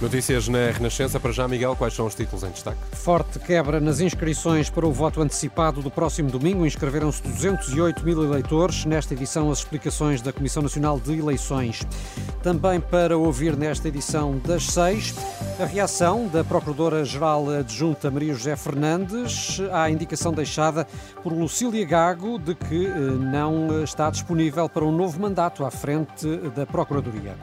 [0.00, 1.20] Notícias na Renascença.
[1.20, 2.78] Para já, Miguel, quais são os títulos em destaque?
[2.92, 6.64] Forte quebra nas inscrições para o voto antecipado do próximo domingo.
[6.64, 8.86] Inscreveram-se 208 mil eleitores.
[8.86, 11.82] Nesta edição, as explicações da Comissão Nacional de Eleições.
[12.42, 15.14] Também para ouvir nesta edição das seis,
[15.60, 20.86] a reação da Procuradora-Geral Adjunta Maria José Fernandes à indicação deixada
[21.22, 26.26] por Lucília Gago de que eh, não está disponível para um novo mandato à frente
[26.56, 27.36] da Procuradoria.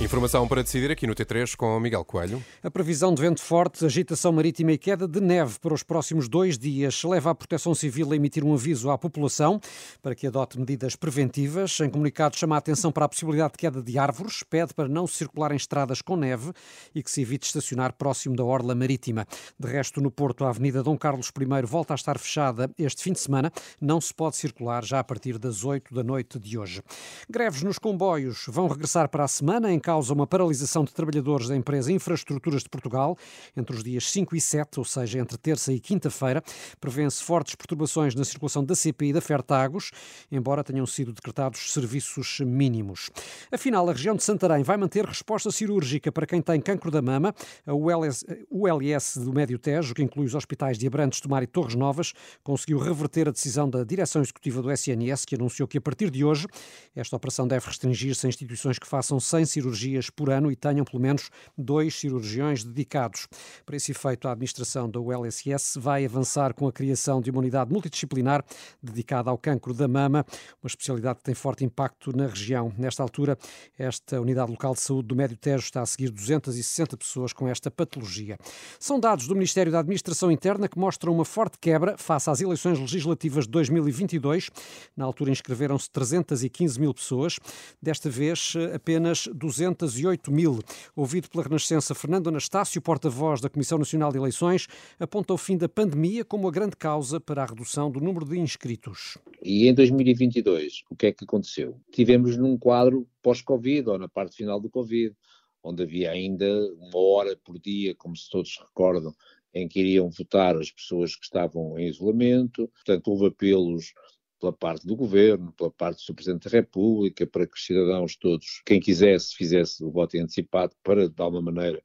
[0.00, 2.42] Informação para decidir aqui no T3 com Miguel Coelho.
[2.62, 6.58] A previsão de vento forte, agitação marítima e queda de neve para os próximos dois
[6.58, 9.60] dias leva a Proteção Civil a emitir um aviso à população
[10.02, 11.78] para que adote medidas preventivas.
[11.80, 15.06] Em comunicado, chama a atenção para a possibilidade de queda de árvores, pede para não
[15.06, 16.50] circular em estradas com neve
[16.94, 19.26] e que se evite estacionar próximo da orla marítima.
[19.58, 23.12] De resto, no Porto, a Avenida Dom Carlos I volta a estar fechada este fim
[23.12, 23.52] de semana.
[23.78, 26.82] Não se pode circular já a partir das 8 da noite de hoje.
[27.28, 31.56] Greves nos comboios vão regressar para a semana em causa uma paralisação de trabalhadores da
[31.56, 33.18] empresa Infraestruturas de Portugal
[33.56, 36.44] entre os dias 5 e 7, ou seja, entre terça e quinta-feira.
[36.80, 39.90] Prevêem-se fortes perturbações na circulação da CP e da Fertagos,
[40.30, 43.10] embora tenham sido decretados serviços mínimos.
[43.50, 47.34] Afinal, a região de Santarém vai manter resposta cirúrgica para quem tem cancro da mama.
[47.66, 51.74] A ULS, ULS do Médio Tejo, que inclui os hospitais de Abrantes, Tomar e Torres
[51.74, 52.12] Novas,
[52.44, 56.24] conseguiu reverter a decisão da direção executiva do SNS, que anunciou que a partir de
[56.24, 56.46] hoje
[56.94, 60.84] esta operação deve restringir-se a instituições que façam 100 cirurgias cirurgias por ano e tenham
[60.84, 63.26] pelo menos dois cirurgiões dedicados.
[63.64, 67.72] Para esse efeito, a administração da ULSS vai avançar com a criação de uma unidade
[67.72, 68.44] multidisciplinar
[68.82, 70.24] dedicada ao cancro da mama,
[70.62, 72.72] uma especialidade que tem forte impacto na região.
[72.76, 73.38] Nesta altura,
[73.78, 77.70] esta unidade local de saúde do Médio Tejo está a seguir 260 pessoas com esta
[77.70, 78.36] patologia.
[78.78, 82.78] São dados do Ministério da Administração Interna que mostram uma forte quebra face às eleições
[82.78, 84.50] legislativas de 2022.
[84.96, 87.38] Na altura inscreveram-se 315 mil pessoas.
[87.80, 90.58] Desta vez, apenas 200 208 mil.
[90.94, 94.66] Ouvido pela Renascença, Fernando Anastácio, porta-voz da Comissão Nacional de Eleições,
[94.98, 98.38] aponta o fim da pandemia como a grande causa para a redução do número de
[98.38, 99.18] inscritos.
[99.42, 101.80] E em 2022, o que é que aconteceu?
[101.92, 105.14] Tivemos num quadro pós-Covid, ou na parte final do Covid,
[105.62, 109.14] onde havia ainda uma hora por dia, como se todos recordam,
[109.52, 112.68] em que iriam votar as pessoas que estavam em isolamento.
[112.68, 113.92] Portanto, houve apelos
[114.40, 116.14] pela parte do governo, pela parte do.
[116.14, 121.08] Presidente da República, para que os cidadãos todos, quem quisesse, fizesse o voto antecipado para,
[121.08, 121.82] de alguma maneira,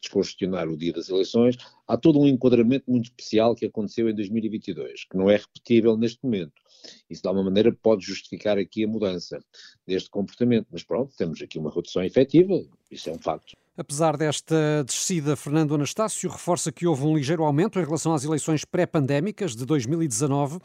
[0.00, 1.56] descongestionar o dia das eleições.
[1.86, 6.22] Há todo um enquadramento muito especial que aconteceu em 2022, que não é repetível neste
[6.22, 6.60] momento.
[7.08, 9.38] Isso, de alguma maneira, pode justificar aqui a mudança
[9.86, 10.68] deste comportamento.
[10.70, 12.54] Mas pronto, temos aqui uma redução efetiva,
[12.90, 13.56] isso é um facto.
[13.80, 18.62] Apesar desta descida, Fernando Anastácio reforça que houve um ligeiro aumento em relação às eleições
[18.62, 20.58] pré-pandémicas de 2019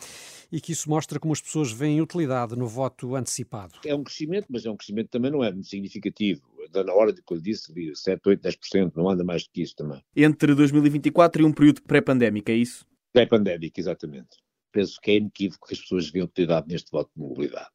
[0.52, 3.76] e que isso mostra como as pessoas veem utilidade no voto antecipado.
[3.86, 6.42] É um crescimento, mas é um crescimento também não é muito significativo.
[6.74, 9.78] Na hora de que eu disse, 7, 8, 10%, não anda mais do que isso
[9.78, 10.04] também.
[10.14, 12.86] Entre 2024 e um período pré-pandémico, é isso?
[13.14, 14.45] Pré-pandémico, exatamente
[14.76, 17.70] penso que é inequívoco que as pessoas ter dado neste voto de mobilidade.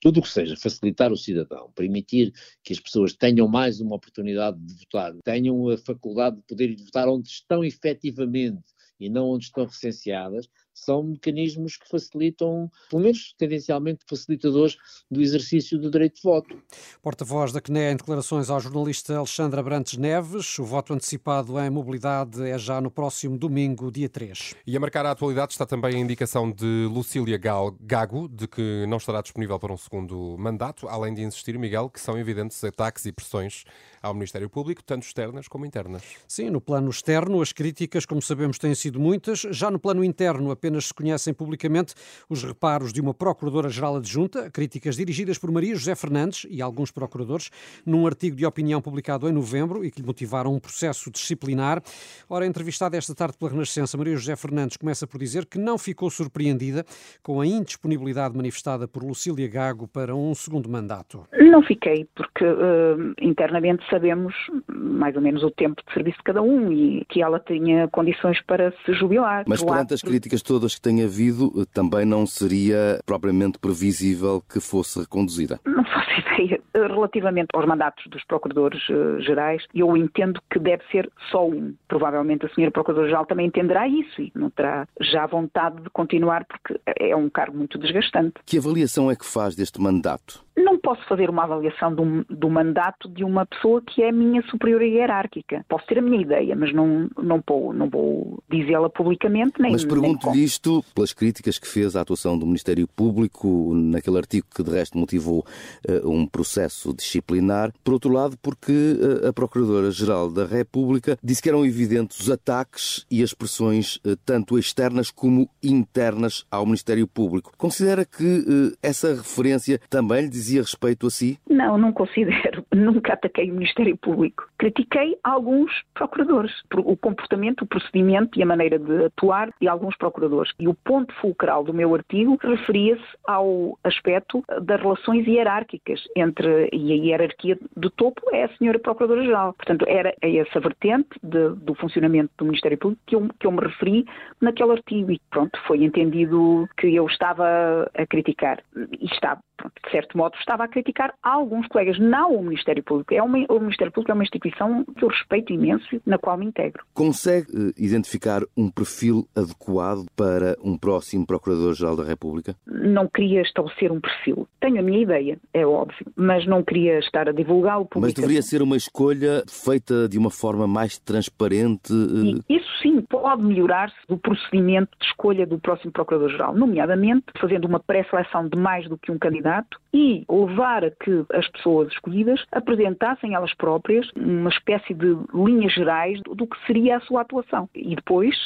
[0.00, 2.32] Tudo o que seja facilitar o cidadão, permitir
[2.62, 7.08] que as pessoas tenham mais uma oportunidade de votar, tenham a faculdade de poder votar
[7.08, 8.62] onde estão efetivamente
[9.00, 14.76] e não onde estão recenseadas, são mecanismos que facilitam, pelo menos tendencialmente facilitadores
[15.10, 16.60] do exercício do direito de voto.
[17.00, 20.58] Porta-voz da CNE em declarações ao jornalista Alexandra Brantes Neves.
[20.58, 24.54] O voto antecipado em mobilidade é já no próximo domingo, dia 3.
[24.66, 28.96] E a marcar a atualidade está também a indicação de Lucília Gago de que não
[28.96, 33.12] estará disponível para um segundo mandato, além de insistir, Miguel, que são evidentes ataques e
[33.12, 33.64] pressões
[34.02, 36.02] ao Ministério Público, tanto externas como internas.
[36.28, 39.40] Sim, no plano externo, as críticas, como sabemos, têm sido muitas.
[39.50, 41.94] Já no plano interno, a apenas se conhecem publicamente
[42.26, 47.50] os reparos de uma Procuradora-Geral Adjunta, críticas dirigidas por Maria José Fernandes e alguns procuradores,
[47.84, 51.82] num artigo de opinião publicado em novembro e que lhe motivaram um processo disciplinar.
[52.30, 56.08] Ora, entrevistada esta tarde pela Renascença, Maria José Fernandes começa por dizer que não ficou
[56.08, 56.82] surpreendida
[57.22, 61.26] com a indisponibilidade manifestada por Lucília Gago para um segundo mandato.
[61.42, 64.34] Não fiquei, porque uh, internamente sabemos
[64.72, 68.40] mais ou menos o tempo de serviço de cada um e que ela tinha condições
[68.46, 69.44] para se jubilar.
[69.46, 74.60] Mas perante as críticas todas todas que tem havido, também não seria propriamente previsível que
[74.60, 75.58] fosse reconduzida.
[75.66, 76.60] Não faço ideia.
[76.72, 81.74] Relativamente aos mandatos dos procuradores uh, gerais, eu entendo que deve ser só um.
[81.88, 86.80] Provavelmente a senhora Procuradora-Geral também entenderá isso e não terá já vontade de continuar porque
[86.86, 88.34] é um cargo muito desgastante.
[88.46, 90.43] Que avaliação é que faz deste mandato?
[90.56, 94.82] Não posso fazer uma avaliação do, do, mandato de uma pessoa que é minha superior
[94.82, 95.64] hierárquica.
[95.68, 99.60] Posso ter a minha ideia, mas não, não vou, não vou dizê-la publicamente.
[99.60, 104.46] Nem, mas pergunto-lhe isto pelas críticas que fez à atuação do Ministério Público naquele artigo
[104.54, 105.44] que de resto motivou
[105.88, 107.72] uh, um processo disciplinar.
[107.82, 113.04] Por outro lado, porque uh, a Procuradora-Geral da República disse que eram evidentes os ataques
[113.10, 117.52] e as pressões uh, tanto externas como internas ao Ministério Público.
[117.56, 121.38] Considera que essa referência também lhe dizia respeito a si?
[121.48, 122.64] Não, não considero.
[122.74, 124.48] Nunca ataquei o Ministério Público.
[124.58, 130.52] Critiquei alguns procuradores, o comportamento, o procedimento e a maneira de atuar de alguns procuradores.
[130.58, 136.92] E o ponto fulcral do meu artigo referia-se ao aspecto das relações hierárquicas entre e
[136.92, 139.54] a hierarquia de topo é a senhora Procuradora-Geral.
[139.54, 143.60] Portanto, era essa vertente de, do funcionamento do Ministério Público que eu, que eu me
[143.60, 144.04] referi
[144.40, 148.62] naquele artigo e pronto, foi entendido que eu estava a criticar.
[149.00, 153.14] E está, pronto, de certo modo, estava a criticar alguns colegas, não o Ministério Público.
[153.14, 156.46] É uma, o Ministério Público é uma instituição que eu respeito imenso, na qual me
[156.46, 156.84] integro.
[156.92, 162.54] Consegue uh, identificar um perfil adequado para um próximo Procurador-Geral da República?
[162.66, 164.48] Não queria estabelecer um perfil.
[164.60, 168.62] Tenho a minha ideia, é óbvio, mas não queria estar a divulgá-lo Mas deveria ser
[168.62, 171.92] uma escolha feita de uma forma mais transparente?
[171.92, 172.40] Uh...
[172.48, 178.46] isso sim, pode melhorar-se do procedimento de escolha do próximo Procurador-Geral, nomeadamente fazendo uma pré-seleção
[178.46, 183.54] de mais do que um candidato e levar a que as pessoas escolhidas apresentassem elas
[183.54, 187.66] próprias uma espécie de linhas gerais do que seria a sua atuação.
[187.74, 188.36] E depois,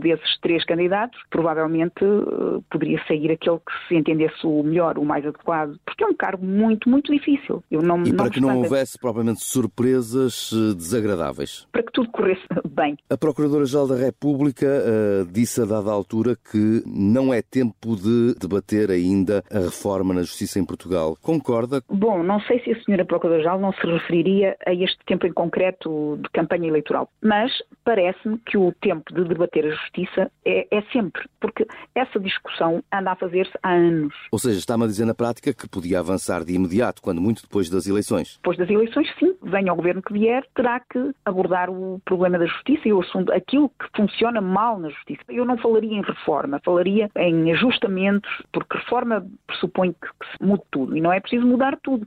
[0.00, 5.26] desses três candidatos, provavelmente eh, poderia sair aquele que se entendesse o melhor, o mais
[5.26, 7.62] adequado, porque é um cargo muito, muito difícil.
[7.70, 11.66] Eu não, e para não que não houvesse provavelmente surpresas eh, desagradáveis?
[11.70, 12.96] Para que tudo corresse bem.
[13.10, 18.90] A Procuradora-Geral da República uh, disse a dada altura que não é tempo de debater
[18.90, 21.16] ainda a reforma na Justiça em Portugal.
[21.20, 21.82] Concorda?
[21.88, 26.18] Bom, não sei se a senhora Procuradora-Geral não se referiria a este tempo em concreto
[26.22, 27.50] de campanha eleitoral, mas
[27.84, 33.12] parece-me que o tempo de debater a justiça é, é sempre, porque essa discussão anda
[33.12, 34.14] a fazer-se há anos.
[34.30, 37.68] Ou seja, está-me a dizer na prática que podia avançar de imediato, quando muito depois
[37.68, 38.36] das eleições.
[38.36, 42.46] Depois das eleições, sim, venha o governo que vier, terá que abordar o problema da
[42.46, 45.22] justiça e o assunto, aquilo que funciona mal na justiça.
[45.28, 50.62] Eu não falaria em reforma, falaria em ajustamentos, porque reforma pressupõe que, que se mude
[50.70, 52.06] tudo e não é preciso mudar tudo.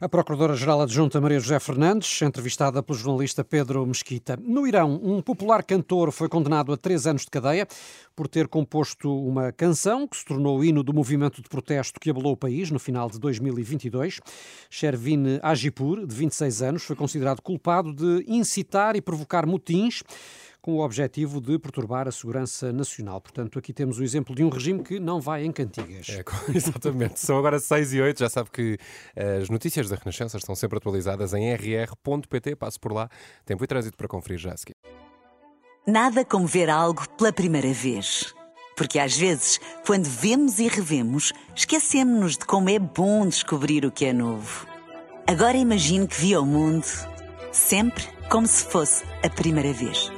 [0.00, 4.38] A Procuradora-Geral Adjunta Maria José Fernandes, entrevistada pelo jornalista Pedro Mesquita.
[4.40, 7.66] No Irão, um popular cantor foi condenado a três anos de cadeia
[8.14, 12.10] por ter composto uma canção que se tornou o hino do movimento de protesto que
[12.10, 14.20] abalou o país no final de 2022.
[14.68, 20.02] Shervin Ajipur, de 26 anos, foi considerado culpado de incitar e provocar motins
[20.68, 23.22] com o objetivo de perturbar a segurança nacional.
[23.22, 26.06] Portanto, aqui temos o exemplo de um regime que não vai em cantigas.
[26.10, 26.22] É,
[26.54, 27.18] exatamente.
[27.18, 28.18] São agora 6 e 8.
[28.18, 28.76] Já sabe que
[29.16, 32.54] eh, as notícias da Renascença estão sempre atualizadas em rr.pt.
[32.56, 33.08] Passo por lá.
[33.46, 34.76] Tempo e trânsito para conferir já a seguir.
[35.86, 38.34] Nada como ver algo pela primeira vez.
[38.76, 44.04] Porque às vezes, quando vemos e revemos, esquecemos-nos de como é bom descobrir o que
[44.04, 44.66] é novo.
[45.26, 46.84] Agora imagine que viu o mundo
[47.52, 50.17] sempre como se fosse a primeira vez.